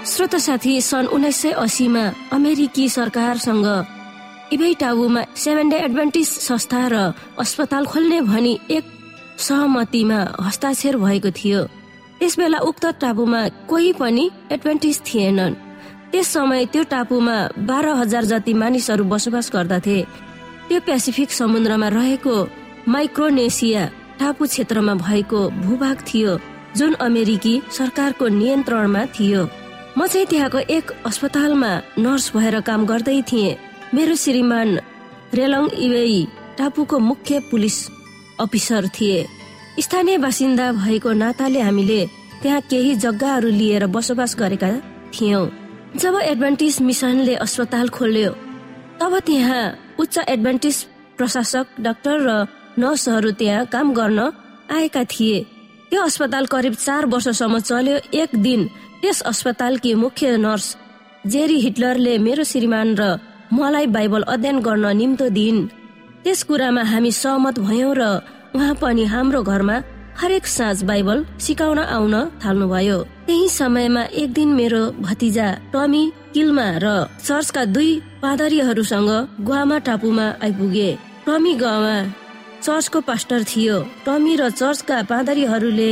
श्रोत 0.06 0.36
साथी 0.38 0.74
सन् 0.82 1.08
उन्नाइस 1.08 1.42
सय 1.42 1.52
असीमा 1.64 2.06
अमेरिकी 2.32 2.88
सरकारसँग 2.90 3.68
इभै 4.54 4.74
टाबुमा 4.80 5.24
सेभेन 5.36 5.70
डे 5.70 5.80
एडभान्टिस 5.86 6.30
संस्था 6.48 6.84
र 6.94 7.02
अस्पताल 7.42 7.86
खोल्ने 7.86 8.22
भनी 8.22 8.54
एक 8.70 8.86
सहमतिमा 9.40 10.20
हस्ताक्षर 10.46 10.98
भएको 10.98 11.32
थियो। 11.42 11.66
त्यस 12.22 12.38
बेला 12.38 12.60
उक्त 12.70 12.86
टापुमा 13.02 13.42
कोही 13.66 13.92
पनि 13.98 14.30
एडभान्टिस 14.52 15.02
थिएनन्। 15.10 15.71
त्यस 16.12 16.28
समय 16.28 16.66
त्यो 16.72 16.84
टापुमा 16.92 17.38
बाह्र 17.68 17.88
हजार 18.02 18.24
जति 18.26 18.54
मानिसहरू 18.54 19.04
बसोबास 19.12 19.50
गर्दथे। 19.54 20.00
त्यो 20.68 20.80
पेसिफिक 20.88 21.32
समुद्रमा 21.32 21.88
रहेको 21.88 22.36
माइक्रोनेसिया 22.88 23.84
टापु 24.20 24.46
क्षेत्रमा 24.46 24.94
भएको 25.00 25.40
भूभाग 25.64 25.98
थियो 26.08 26.38
जुन 26.78 26.94
अमेरिकी 27.08 27.54
सरकारको 27.78 28.28
नियन्त्रणमा 28.28 29.06
थियो। 29.16 29.42
म 29.98 30.08
चाहिँ 30.08 30.28
त्यहाँको 30.28 30.60
एक 30.72 30.92
अस्पतालमा 31.06 31.72
नर्स 32.00 32.26
भएर 32.36 32.60
काम 32.68 32.86
गर्दै 32.86 33.22
थिएँ। 33.32 33.58
मेरो 33.94 34.16
श्रीमान 34.16 34.70
रेलङ 35.34 35.66
इवेई 35.80 36.20
टापुको 36.58 37.00
मुख्य 37.00 37.40
पुलिस 37.52 37.78
अफिसर 38.40 38.88
थिए। 38.96 39.26
स्थानीय 39.80 40.18
बासिन्दा 40.18 40.72
भएको 40.74 41.12
नाताले 41.14 41.60
हामीले 41.62 42.00
त्यहाँ 42.42 42.62
केही 42.70 42.96
जग्गाहरू 43.04 43.50
लिएर 43.50 43.86
बसोबास 43.88 44.36
गरेका 44.40 44.72
थियौँ। 45.14 45.61
जब 45.92 46.16
एडभान्टिस 46.16 46.82
मिसनले 46.82 47.34
अस्पताल 47.36 47.90
खोल्यो 47.90 48.32
तब 49.00 49.18
त्यहाँ 49.28 49.64
उच्च 50.00 50.18
एडभान्टिस 50.30 50.78
प्रशासक 51.18 51.68
डाक्टर 51.80 52.16
र 52.24 52.30
नर्सहरू 52.80 53.32
त्यहाँ 53.36 53.66
काम 53.68 53.92
गर्न 53.94 54.20
आएका 54.72 55.04
थिए। 55.12 55.40
त्यो 55.92 56.02
अस्पताल 56.02 56.46
करिब 56.48 56.74
चार 56.76 57.06
वर्षसम्म 57.12 57.60
चल्यो। 57.60 57.98
एक 58.16 58.36
दिन 58.40 58.62
त्यस 59.02 59.22
अस्पतालकी 59.32 59.94
मुख्य 59.94 60.38
नर्स 60.38 60.76
जेरी 61.28 61.60
हिटलरले 61.60 62.18
मेरो 62.18 62.44
श्रीमान 62.48 62.96
र 62.96 63.04
मलाई 63.52 63.88
बाइबल 63.92 64.22
अध्ययन 64.32 64.60
गर्न 64.64 64.96
निम्तो 64.98 65.30
दिन 65.30 65.68
त्यस 66.24 66.44
कुरामा 66.48 66.84
हामी 66.88 67.12
सहमत 67.12 67.60
भयौँ 67.60 67.94
र 68.00 68.04
उहाँ 68.56 68.76
पनि 68.80 69.04
हाम्रो 69.12 69.44
घरमा 69.44 69.78
हरेक 70.22 70.48
साँझ 70.48 70.84
बाइबल 70.84 71.26
सिकाउन 71.40 71.80
आउन 71.80 72.16
थाल्नुभयो। 72.40 73.00
त्यही 73.32 73.50
समयमा 73.50 74.02
एक 74.12 74.32
दिन 74.34 74.50
मेरो 74.54 74.80
भतिजा 75.00 75.46
टमी 75.74 76.04
किल्मा 76.34 76.66
र 76.84 76.88
चर्चका 77.24 77.64
दुई 77.66 77.92
पादरीहरूसँग 78.22 79.12
गुवामा 79.48 79.78
टापुमा 79.88 80.26
आइपुगे। 80.44 80.90
टमी 81.26 81.54
गाउँमा 81.56 81.96
चर्चको 82.66 83.00
पास्टर 83.08 83.44
थियो। 83.48 83.78
टमी 84.06 84.36
र 84.36 84.50
चर्चका 84.52 84.98
पादरीहरूले 85.12 85.90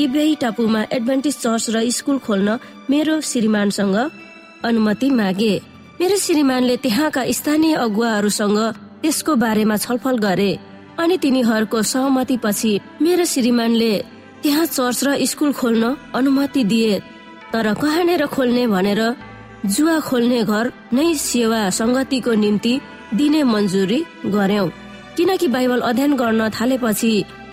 इब्रेही 0.00 0.34
टापुमा 0.40 0.82
एडभान्टिस 0.96 1.40
चर्च 1.44 1.64
र 1.76 1.84
स्कुल 1.92 2.18
खोल्न 2.24 2.58
मेरो 2.90 3.20
श्रीमानसँग 3.20 3.96
अनुमति 4.64 5.10
मागे। 5.20 5.54
मेरो 6.00 6.16
श्रीमानले 6.16 6.76
त्यहाँका 6.84 7.22
स्थानीय 7.38 7.74
अगुवाहरूसँग 7.84 8.58
त्यसको 9.02 9.34
बारेमा 9.44 9.76
छलफल 9.76 10.16
गरे 10.24 10.52
अनि 10.98 11.16
तिनीहरूको 11.22 11.82
सहमति 11.92 12.36
पछि 12.44 12.72
मेरो 13.02 13.24
श्रीमानले 13.34 13.92
त्यहाँ 14.42 14.66
चर्च 14.68 14.98
र 15.04 15.08
स्कुल 15.26 15.52
खोल्न 15.52 15.84
अनुमति 16.14 16.62
दिए 16.64 16.98
तर 17.52 17.66
कहाँनिर 17.74 18.26
खोल्ने 18.26 18.66
भनेर 18.66 19.00
जुवा 19.66 19.98
खोल्ने 20.00 20.40
घर 20.44 20.72
नै 20.92 21.06
सेवा 21.20 21.60
संगतिको 21.78 22.32
निम्ति 22.34 22.74
दिने 23.14 23.42
मन्जुरी 23.44 24.00
गर्यौं 24.36 24.68
किनकि 25.16 25.46
बाइबल 25.54 25.80
अध्ययन 25.80 26.12
गर्न 26.16 26.48
थालेपछि 26.56 27.12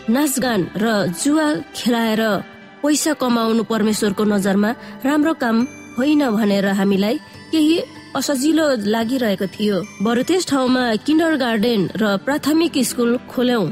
नाचगान 0.09 0.61
र 0.77 0.85
जुवा 1.23 1.47
खेलाएर 1.75 2.21
पैसा 2.83 3.13
कमाउनु 3.21 3.63
परमेश्वरको 3.71 4.23
नजरमा 4.33 4.71
राम्रो 5.05 5.33
काम 5.43 5.55
होइन 5.97 6.21
भनेर 6.37 6.67
हामीलाई 6.79 7.17
केही 7.51 7.77
असजिलो 8.15 8.65
लागिरहेको 8.93 9.47
थियो। 9.55 9.77
बरु 10.05 10.21
त्यस 10.29 10.43
ठाउँमा 10.51 10.83
किन्डर 11.05 11.33
गार्डन 11.43 11.81
र 12.01 12.03
प्राथमिक 12.25 12.77
स्कुल 12.89 13.11
खोल्यौं। 13.31 13.65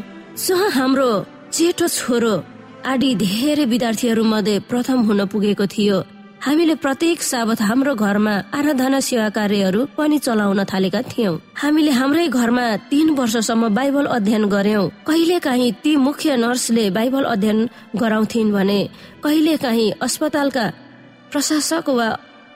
जहाँ 0.44 0.70
हाम्रो 0.78 1.10
जेठो 1.56 1.88
छोरो 1.88 2.36
आदि 2.84 3.10
धेरै 3.16 3.66
विद्यार्थीहरू 3.66 4.24
मध्ये 4.24 4.60
प्रथम 4.70 5.00
हुन 5.08 5.20
पुगेको 5.32 5.66
थियो। 5.66 5.98
हामीले 6.44 6.76
प्रत्येक 6.76 7.22
साबत 7.24 7.62
हाम्रो 7.62 7.94
घरमा 7.96 8.34
आराधना 8.52 9.00
सेवा 9.00 9.28
कार्यहरू 9.38 9.82
पनि 9.98 10.18
चलाउन 10.20 10.60
थालेका 10.68 11.02
थियौँ। 11.12 11.40
हामीले 11.56 11.92
हाम्रै 11.92 12.28
घरमा 12.28 12.66
तीन 12.92 13.08
वर्षसम्म 13.16 13.64
बाइबल 13.72 14.06
अध्ययन 14.18 14.44
गर्यौं 14.46 14.90
कहिले 15.08 15.38
काहीँ 15.40 15.72
ती 15.84 15.96
मुख्य 15.98 16.36
नर्सले 16.36 16.90
बाइबल 16.92 17.24
अध्ययन 17.24 17.60
गराउँथिन् 17.96 18.52
भने 18.52 18.80
कहिले 19.24 19.56
काहीँ 19.64 19.96
अस्पतालका 20.04 20.66
प्रशासक 21.32 21.90
वा 21.90 22.10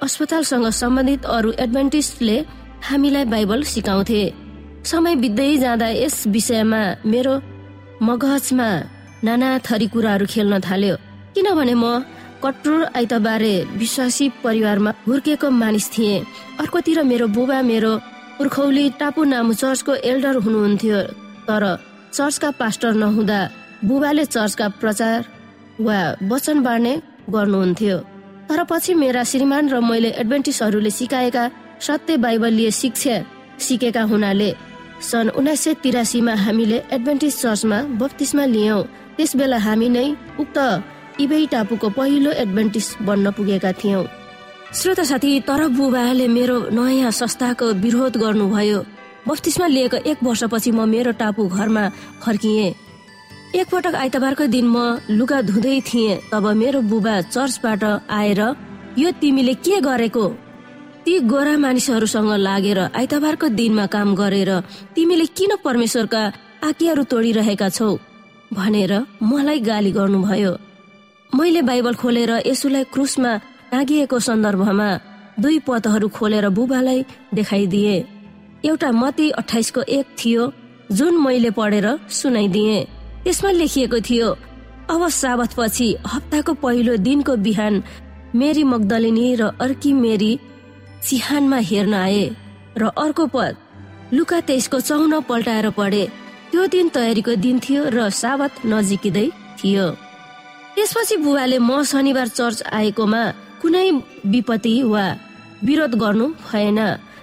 अस्पतालसँग 0.03 0.67
सम्बन्धित 0.81 1.25
अरू 1.25 1.51
एडभान्टिस्टले 1.57 2.37
हामीलाई 2.83 3.25
बाइबल 3.25 3.63
सिकाउँथे। 3.63 4.23
समय 4.83 5.15
बित्दै 5.15 5.49
जाँदा 5.57 5.87
यस 6.03 6.17
विषयमा 6.27 6.81
मेरो 7.05 7.33
मगजमा 8.03 8.69
नाना 9.23 9.49
थरी 9.65 9.87
कुराहरू 9.93 10.25
खेल्न 10.25 10.59
थाल्यो। 10.61 10.95
किनभने 11.35 11.73
म 11.73 11.85
कट्रोर 12.43 12.81
आइतबारे 12.97 13.53
विश्वासी 13.77 14.25
परिवारमा 14.43 14.91
हुर्केको 15.07 15.49
मानिस 15.51 15.87
थिए। 15.93 16.15
अर्कोतिर 16.61 17.03
मेरो 17.03 17.27
बुबा 17.35 17.61
मेरो 17.61 17.93
पुर्खौली 18.37 18.85
टापु 18.99 19.23
नामु 19.23 19.53
चर्चको 19.53 19.93
एल्डर 20.09 20.35
हुनुहुन्थ्यो। 20.45 20.99
तर 21.47 21.63
चर्चका 22.13 22.49
पास्टर 22.61 22.93
नहुँदा 22.93 23.39
बुबाले 23.83 24.25
चर्चका 24.25 24.67
प्रचार 24.81 25.25
वा 25.81 25.99
वचन 26.29 26.57
बाँड्ने 26.63 26.93
गर्नुहुन्थ्यो। 27.29 27.97
तर 28.49 28.63
पछि 28.69 28.93
मेरा 28.93 29.23
श्रीमान 29.23 29.69
र 29.69 29.79
मैले 29.81 30.09
एडभेन्टिसहरूले 30.21 30.91
सिकाएका 30.91 31.43
सत्य 31.81 32.17
बाइबलीय 32.17 32.71
शिक्षा 32.71 33.15
सिकेका 33.65 34.03
हुनाले 34.11 34.49
सन् 35.01 35.29
उन्नाइस 35.37 35.61
सय 35.63 35.73
तिरासीमा 35.83 36.33
हामीले 36.45 36.77
एडभेन्टिस 36.93 37.41
चर्चमा 37.41 37.81
बत्तिसमा 37.99 38.45
लियौं। 38.45 38.83
त्यस 39.17 39.35
बेला 39.35 39.57
हामी 39.57 39.89
नै 39.89 40.07
उक्त 40.39 40.57
इबे 41.19 41.45
टापुको 41.51 41.89
पहिलो 41.97 42.31
एडभेन्टिस 42.43 42.87
बन्न 43.01 43.31
पुगेका 43.33 43.71
थियौं। 43.81 44.03
श्रोता 44.73 45.03
साथी 45.03 45.39
तर 45.47 45.67
बुबाले 45.73 46.27
मेरो 46.27 46.57
नयाँ 46.69 47.11
संस्थाको 47.11 47.65
विरोध 47.83 48.17
गर्नुभयो। 48.17 48.79
बत्तिसमा 49.27 49.67
लिएको 49.67 49.97
एक 50.05 50.17
वर्षपछि 50.23 50.71
म 50.71 50.85
मेरो 50.87 51.11
टापु 51.19 51.47
घरमा 51.49 51.83
फर्किएँ। 52.23 52.75
एकपटक 53.55 53.95
आइतबारको 53.95 54.45
दिन 54.47 54.67
म 54.67 54.77
लुगा 55.09 55.41
धुँदै 55.41 55.79
थिएँ 55.87 56.19
तब 56.31 56.45
मेरो 56.61 56.81
बुबा 56.85 57.15
चर्चबाट 57.33 57.83
आएर 58.09 58.41
यो 58.97 59.11
तिमीले 59.21 59.53
के 59.65 59.79
गरेको? 59.81 60.25
ती 61.05 61.19
गोरा 61.31 61.55
मानिसहरूसँग 61.57 62.31
लागेर 62.37 62.79
आइतबारको 62.93 63.47
दिनमा 63.49 63.85
काम 63.87 64.15
गरेर 64.15 64.51
तिमीले 64.95 65.25
किन 65.37 65.51
परमेश्वरका 65.63 66.21
आज्ञाहरू 66.67 67.03
तोडिरहेका 67.03 67.69
छौ? 67.69 67.89
भनेर 68.51 68.93
मलाई 69.21 69.59
गाली 69.59 69.91
गर्नुभयो। 69.91 70.53
मैले 71.31 71.61
बाइबल 71.61 71.93
खोलेर 71.95 72.31
यसुलाई 72.47 72.83
क्रुसमा 72.93 73.31
टाँगिएको 73.71 74.19
सन्दर्भमा 74.19 74.89
दुई 75.39 75.59
पदहरू 75.67 76.07
खोलेर 76.09 76.49
बुबालाई 76.49 77.05
देखाइदिए। 77.33 77.95
एउटा 78.65 78.91
मती 78.91 79.29
अठाइसको 79.31 79.81
एक 79.89 80.05
थियो 80.19 80.51
जुन 80.91 81.13
मैले 81.21 81.51
पढेर 81.51 81.87
सुनाइदिए। 82.09 82.77
त्यसमा 83.23 83.51
लेखिएको 83.51 83.99
थियो 83.99 84.29
अब 84.89 85.07
साबत 85.11 85.53
पछि 85.57 85.87
हप्ताको 86.07 86.53
पहिलो 86.53 86.95
दिनको 86.97 87.35
बिहान 87.37 87.83
मेरी 88.35 88.63
मगदलिनी 88.63 89.35
र 89.35 89.51
अर्की 89.61 89.91
मेरी 89.93 90.31
चिहानमा 91.03 91.57
हेर्न 91.69 91.93
आए 91.93 92.23
र 92.77 92.91
अर्को 92.97 93.25
पद 93.27 93.55
लुका 94.13 94.39
तेइसको 94.39 94.79
चौन 94.79 95.19
पल्टाएर 95.21 95.69
पढे। 95.69 96.03
त्यो 96.51 96.65
दिन 96.73 96.89
तयारीको 96.95 97.33
दिन 97.45 97.57
थियो 97.59 97.81
र 97.95 98.09
साबत 98.09 98.53
नजिकिँदै 98.65 99.27
थियो। 99.59 99.85
त्यसपछि 100.75 101.15
बुवाले 101.23 101.57
म 101.59 101.83
शनिबार 101.83 102.27
चर्च 102.37 102.59
आएकोमा 102.77 103.21
कुनै 103.61 103.87
विपत्ति 104.33 104.73
वा 104.83 105.05
विरोध 105.63 105.93
गर्नु 106.01 106.25
भएन। 106.45 106.79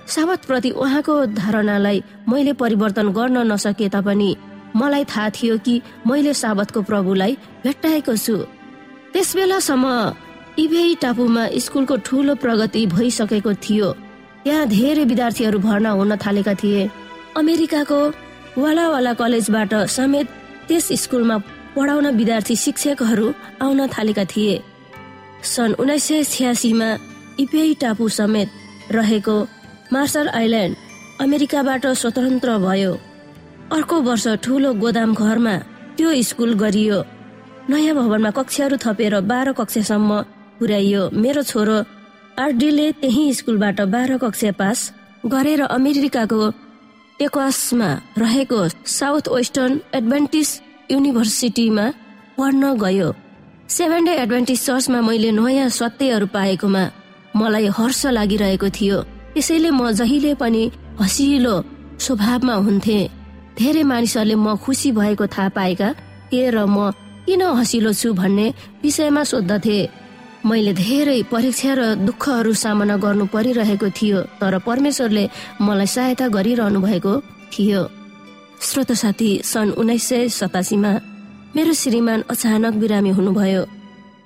साबत 0.07 0.41
प्रति 0.45 0.71
उहाँको 0.77 1.15
धारणालाई 1.41 2.03
मैले 2.29 2.53
परिवर्तन 2.53 3.09
गर्न 3.17 3.37
नसके 3.53 3.89
तापनि 3.89 4.31
मलाई 4.77 5.05
थाहा 5.07 5.29
थियो 5.37 5.57
कि 5.65 5.75
मैले 6.07 6.33
साबतको 6.35 6.83
प्रभुलाई 6.83 7.33
भेट्टाएको 7.65 8.17
छु। 8.17 8.37
त्यस 9.13 9.29
बेलासम्म 9.37 9.87
इभेई 10.59 10.95
टापुमा 11.03 11.45
स्कुलको 11.65 11.97
ठुलो 12.07 12.35
प्रगति 12.43 12.87
भइसकेको 12.87 13.53
थियो। 13.65 13.89
त्यहाँ 14.45 14.67
धेरै 14.69 15.05
विद्यार्थीहरू 15.05 15.59
भर्ना 15.59 15.91
हुन 15.91 16.17
थालेका 16.17 16.55
थिए। 16.61 16.91
अमेरिकाको 17.37 17.99
वालावाला 18.57 19.13
कलेजबाट 19.19 19.75
समेत 19.97 20.27
त्यस 20.69 20.89
स्कुलमा 21.03 21.37
पढाउन 21.77 22.07
विद्यार्थी 22.17 22.57
शिक्षकहरू 22.57 23.29
आउन 23.61 23.81
थालेका 23.93 24.25
थिए। 24.33 24.57
सन् 25.45 25.75
उन्नाइस 25.81 26.05
सय 26.09 26.23
छ्यासीमा 26.33 26.89
इपेई 27.39 27.75
टापु 27.83 28.09
समेत 28.19 28.49
रहेको 28.97 29.37
मार्सल 29.93 30.29
आइल्यान्ड 30.41 30.77
अमेरिकाबाट 31.21 31.87
स्वतन्त्र 32.01 32.59
भयो। 32.59 32.93
अर्को 33.73 33.97
वर्ष 34.09 34.27
ठुलो 34.45 34.73
गोदाम 34.83 35.15
घरमा 35.15 35.57
त्यो 35.97 36.09
स्कुल 36.23 36.55
गरियो। 36.63 36.99
नयाँ 37.71 37.95
भवनमा 37.97 38.31
कक्षाहरू 38.39 38.77
थपेर 38.85 39.15
बाह्र 39.31 39.53
कक्षासम्म 39.59 40.11
पुर्याइयो। 40.59 41.03
मेरो 41.13 41.43
छोरो 41.43 41.77
आरडीले 42.39 42.87
त्यही 43.03 43.25
स्कुलबाट 43.35 43.81
बाह्र 43.95 44.17
कक्षा 44.25 44.51
पास 44.61 44.79
गरेर 45.27 45.61
अमेरिकाको 45.69 46.41
टेक्वासमा 47.19 47.89
रहेको 48.19 48.61
साउथ 48.91 49.29
वेस्टर्न 49.35 49.73
एडभान्टिस 49.95 50.49
युनिभर्सिटीमा 50.91 51.85
पढ्न 52.39 52.63
गयो। 52.83 53.09
सेभेन 53.71 54.05
डे 54.05 54.13
एडभान्टिस 54.23 54.65
चर्चमा 54.67 55.01
मैले 55.01 55.31
नयाँ 55.39 55.69
सत्यहरू 55.79 56.27
पाएकोमा 56.35 56.85
मलाई 57.39 57.67
हर्ष 57.79 58.01
लागिरहेको 58.19 58.69
थियो। 58.77 58.99
त्यसैले 59.35 59.71
म 59.71 59.91
जहिले 60.01 60.35
पनि 60.43 60.63
हसिलो 61.01 61.55
स्वभावमा 62.05 62.55
हुन्थे। 62.67 62.99
धेरै 63.59 63.83
मानिसहरूले 63.91 64.35
म 64.35 64.57
खुसी 64.59 64.91
भएको 64.99 65.27
थाहा 65.35 65.49
पाएका 65.57 65.89
थिए 66.31 66.51
र 66.51 66.67
म 66.67 66.91
किन 67.27 67.43
हसिलो 67.59 67.93
छु 67.95 68.13
भन्ने 68.21 68.47
विषयमा 68.83 69.23
सोद्धथे 69.31 69.79
मैले 70.45 70.73
धेरै 70.77 71.23
परीक्षा 71.33 71.73
र 71.75 71.81
दुःखहरू 72.05 72.53
सामना 72.53 72.97
गर्नु 73.01 73.25
परिरहेको 73.33 73.89
थियो 73.97 74.21
तर 74.41 74.59
परमेश्वरले 74.61 75.25
मलाई 75.61 75.87
सहायता 75.87 76.27
गरिरहनु 76.29 76.81
भएको 76.81 77.13
थियो। 77.53 77.83
श्रोत 78.61 78.93
साथी 78.93 79.31
सन् 79.45 79.73
उन्नाइस 79.81 80.05
सय 80.09 80.29
सतासीमा 80.29 80.93
मेरो 81.57 81.73
श्रीमान 81.73 82.21
अचानक 82.29 82.75
बिरामी 82.77 83.11
हुनुभयो। 83.17 83.63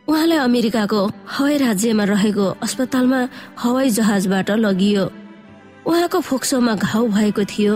उहाँलाई 0.08 0.38
अमेरिकाको 0.38 1.00
हवाई 1.28 1.56
राज्यमा 1.58 2.04
रहेको 2.04 2.46
अस्पतालमा 2.66 3.20
हवाई 3.62 3.90
जहाजबाट 3.90 4.50
लगियो। 4.64 5.04
उहाँको 5.86 6.18
फोक्सोमा 6.20 6.74
घाउ 6.74 7.06
भएको 7.14 7.44
थियो। 7.44 7.74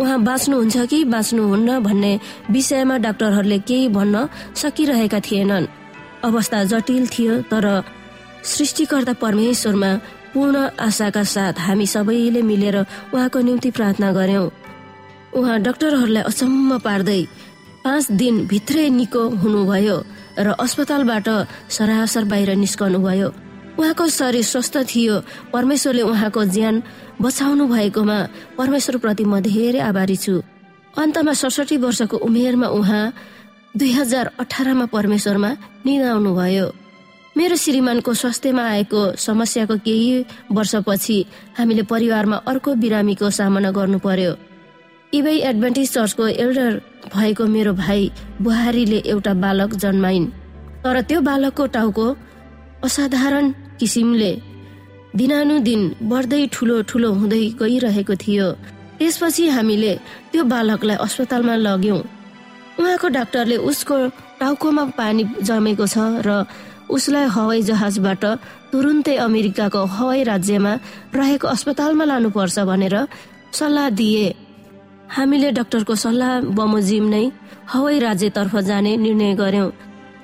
उहाँ 0.00 0.18
बाँच्नुहुन्छ 0.22 0.76
कि 0.86 0.98
बाँच्नुहुन्न 1.04 1.78
भन्ने 1.82 2.12
विषयमा 2.50 2.96
डाक्टरहरूले 2.98 3.58
केही 3.68 3.88
भन्न 3.88 4.28
सकिरहेका 4.54 5.20
थिएनन्। 5.20 5.79
अवस्था 6.24 6.64
जटिल 6.64 7.06
थियो 7.08 7.34
तर 7.50 7.66
सृष्टिकर्ता 8.44 9.12
परमेश्वरमा 9.20 9.90
पूर्ण 10.34 10.56
आशाका 10.78 11.22
साथ 11.24 11.54
हामी 11.58 11.86
सबैले 11.86 12.42
मिलेर 12.42 12.76
उहाँको 13.14 13.38
निम्ति 13.40 13.70
प्रार्थना 13.70 14.12
गर्यौं। 14.12 14.48
उहाँ 15.38 15.58
डाक्टरहरूलाई 15.60 16.22
अचम्म 16.22 16.78
पार्दै 16.78 17.22
पाँच 17.84 18.10
दिन 18.12 18.46
भित्रै 18.46 18.88
निको 18.90 19.22
हुनुभयो 19.42 19.96
र 20.38 20.48
अस्पतालबाट 20.60 21.28
सरासर 21.68 22.24
बाहिर 22.24 22.50
निस्कनुभयो। 22.56 23.28
उहाँको 23.78 24.06
शरीर 24.08 24.44
स्वस्थ 24.44 24.76
थियो। 24.92 25.16
परमेश्वरले 25.52 26.02
उहाँको 26.02 26.44
ज्यान 26.44 26.82
बचाउनु 27.20 27.64
भएकोमा 27.66 28.18
परमेश्वरप्रति 28.58 29.24
म 29.24 29.40
धेरै 29.40 29.80
आभारी 29.80 30.16
छु। 30.16 30.42
अन्तमा 30.94 31.32
सडसठी 31.32 31.76
वर्षको 31.76 32.16
उमेरमा 32.16 32.68
उहाँ 32.68 33.04
दुई 33.78 33.90
हजार 33.92 34.30
अठारमा 34.40 34.84
परमेश्वरमा 34.92 35.50
निधाउनु 35.86 36.30
भयो 36.34 36.66
मेरो 37.36 37.56
श्रीमानको 37.56 38.14
स्वास्थ्यमा 38.14 38.62
आएको 38.68 39.00
समस्याको 39.16 39.76
केही 39.86 40.24
वर्षपछि 40.52 41.18
हामीले 41.58 41.82
परिवारमा 41.92 42.36
अर्को 42.50 42.74
बिरामीको 42.82 43.30
सामना 43.38 43.70
गर्नु 43.78 43.98
पर्यो 44.06 44.32
इबै 45.12 45.36
एडभान्टेज 45.50 45.92
चर्चको 45.92 46.26
एल्डर 46.44 46.80
भएको 47.14 47.46
मेरो 47.54 47.72
भाइ 47.74 48.10
बुहारीले 48.42 48.98
एउटा 49.06 49.34
बालक 49.44 49.74
जन्माइन्। 49.82 50.26
तर 50.82 51.00
त्यो 51.08 51.20
बालकको 51.30 51.66
टाउको 51.76 52.06
असाधारण 52.84 53.50
किसिमले 53.80 54.32
दिनानुदिन 55.16 55.82
बढ्दै 56.10 56.46
ठुलो 56.54 56.82
ठुलो 56.90 57.12
हुँदै 57.18 57.44
गइरहेको 57.60 58.14
थियो। 58.22 58.46
त्यसपछि 58.98 59.48
हामीले 59.56 59.92
त्यो 60.32 60.42
बालकलाई 60.54 60.96
अस्पतालमा 61.06 61.54
लग्यौं। 61.66 62.00
उहाँको 62.78 63.08
डाक्टरले 63.08 63.56
उसको 63.70 63.96
टाउकोमा 64.40 64.84
पानी 64.98 65.24
जमेको 65.42 65.86
छ 65.86 65.98
र 66.26 66.44
उसलाई 66.90 67.26
हवाई 67.36 67.62
जहाजबाट 67.62 68.24
तुरुन्तै 68.72 69.16
अमेरिकाको 69.26 69.80
हवाई 69.96 70.22
राज्यमा 70.26 70.72
रहेको 71.14 71.46
अस्पतालमा 71.48 72.04
लानुपर्छ 72.04 72.58
भनेर 72.70 72.96
सल्लाह 73.58 73.88
दिए। 73.98 74.26
हामीले 75.16 75.50
डाक्टरको 75.58 75.94
सल्लाह 76.04 76.32
बमोजिम 76.58 77.04
नै 77.14 77.24
हवाई 77.72 77.98
राज्यतर्फ 77.98 78.54
जाने 78.68 78.96
निर्णय 78.96 79.34
गर्यौं। 79.42 79.70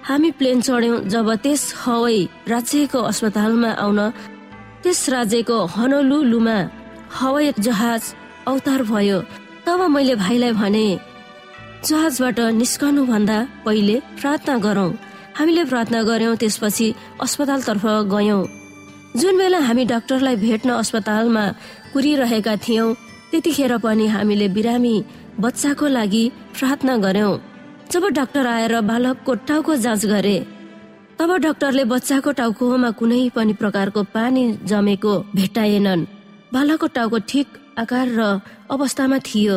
हामी 0.08 0.30
प्लेन 0.38 0.60
चढ्यौं 0.66 0.98
जब 1.12 1.28
त्यस 1.44 1.62
हवाई 1.82 2.20
राज्यको 2.48 2.98
अस्पतालमा 3.10 3.70
आउन 3.84 4.00
त्यस 4.82 5.00
राज्यको 5.10 5.56
हनलुलुमा 5.74 6.58
हवाई 7.18 7.52
जहाज 7.58 8.02
अवतार 8.46 8.82
भयो। 8.90 9.18
तब 9.66 9.80
मैले 9.94 10.14
भाइलाई 10.14 10.52
भने 10.62 10.86
जहाजबाट 11.86 12.38
निस्कनु 12.58 13.02
भन्दा 13.06 13.36
पहिले 13.64 13.96
प्रार्थना 14.18 14.54
गरौं। 14.58 14.90
हामीले 15.38 15.64
प्रार्थना 15.70 16.00
गर्यौं 16.02 16.34
त्यसपछि 16.42 16.86
अस्पतालतर्फ 17.24 17.84
गयौं। 18.14 18.40
जुन 19.20 19.38
बेला 19.38 19.58
हामी 19.66 19.84
डाक्टरलाई 19.92 20.36
भेट्न 20.36 20.70
अस्पतालमा 20.82 21.44
कुरिरहेका 21.92 22.54
थियौं 22.64 22.88
त्यतिखेर 23.30 23.76
पनि 23.84 24.06
हामीले 24.14 24.48
बिरामी 24.56 24.94
बच्चाको 25.44 25.86
लागि 25.98 26.24
प्रार्थना 26.58 26.96
गर्यौं 27.06 27.38
जब 27.92 28.08
डाक्टर 28.18 28.46
आएर 28.54 28.74
बालकको 28.90 29.34
टाउको 29.46 29.76
जाँच 29.86 30.06
गरे 30.14 30.36
तब 31.18 31.36
डाक्टरले 31.46 31.84
बच्चाको 31.94 32.30
टाउकोमा 32.40 32.90
कुनै 32.98 33.22
पनि 33.36 33.52
प्रकारको 33.62 34.02
पानी 34.16 34.44
जमेको 34.66 35.14
भेट्टाएनन्। 35.36 36.06
बालकको 36.52 36.86
टाउको 36.98 37.18
ठिक 37.30 37.46
आकार 37.78 38.06
र 38.18 38.20
अवस्थामा 38.74 39.18
थियो। 39.30 39.56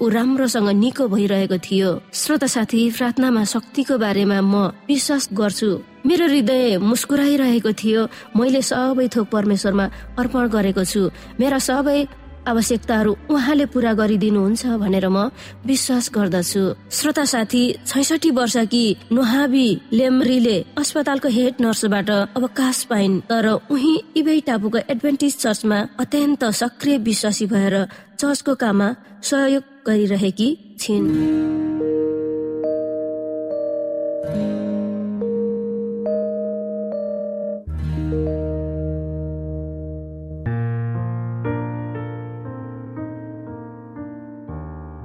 ऊ 0.00 0.08
राम्रोसँग 0.08 0.68
निको 0.82 1.04
भइरहेको 1.08 1.58
थियो। 1.58 1.90
श्रोता 2.12 2.46
साथी 2.46 2.90
प्रार्थनामा 2.96 3.44
शक्तिको 3.44 3.94
बारेमा 3.98 4.40
म 4.40 4.54
विश्वास 4.88 5.28
गर्छु। 5.32 5.70
मेरो 6.06 6.26
हृदय 6.28 6.78
मुस्कुराइरहेको 6.78 7.72
थियो। 7.72 8.02
मैले 8.36 8.62
सबै 8.62 9.08
थोक 9.08 9.26
परमेश्वरमा 9.30 9.86
अर्पण 10.18 10.44
गरेको 10.48 10.84
छु। 10.84 11.02
मेरा 11.40 11.58
सबै 11.58 11.98
आवश्यकताहरू 12.44 13.12
उहाँले 13.32 13.66
पूरा 13.72 13.92
गरिदिनुहुन्छ 13.96 14.62
भनेर 14.76 15.08
म 15.08 15.32
विश्वास 15.64 16.10
गर्दछु। 16.12 16.62
श्रोता 16.92 17.24
साथी 17.24 17.62
छैसठी 17.88 18.30
वर्ष 18.36 18.56
कि 18.68 18.84
नुहाबी 19.12 19.66
लेमरीले 19.96 20.56
अस्पतालको 20.76 21.28
हेड 21.28 21.54
नर्सबाट 21.64 22.10
अवकाश 22.36 22.84
पाइन् 22.84 23.20
तर 23.32 23.46
उही 23.72 23.94
इबै 24.20 24.38
टापुको 24.44 24.78
एडभेन्टिज 24.92 25.34
चर्चमा 25.40 25.78
अत्यन्त 25.96 26.44
सक्रिय 26.60 26.98
विश्वासी 27.00 27.46
भएर 27.48 27.74
चर्चको 28.20 28.54
काममा 28.60 28.88
सहयोग 29.24 29.62
गरिरहेकी 29.86 30.48
छिन्। 30.80 31.08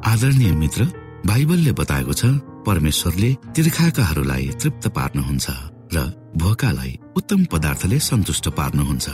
आदरणीय 0.09 0.51
मित्र 0.51 0.85
बाइबलले 1.27 1.71
बताएको 1.71 2.13
छ 2.13 2.25
परमेश्वरले 2.67 3.29
तिर्खाकाहरूलाई 3.55 4.45
तृप्त 4.61 4.87
पार्नुहुन्छ 4.95 5.47
र 5.95 5.97
भोकालाई 6.39 6.91
उत्तम 7.17 7.45
पदार्थले 7.51 7.99
सन्तुष्ट 7.99 8.49
पार्नुहुन्छ। 8.55 9.07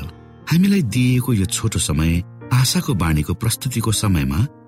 हामीलाई 0.52 0.82
दिइएको 0.94 1.34
यो 1.34 1.46
छोटो 1.46 1.80
समय 1.80 2.12
आशाको 2.54 2.94
बाणीको 2.94 3.34
प्रस्तुतिको 3.34 3.92
समयमा 3.92 4.40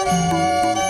यो 0.00 0.89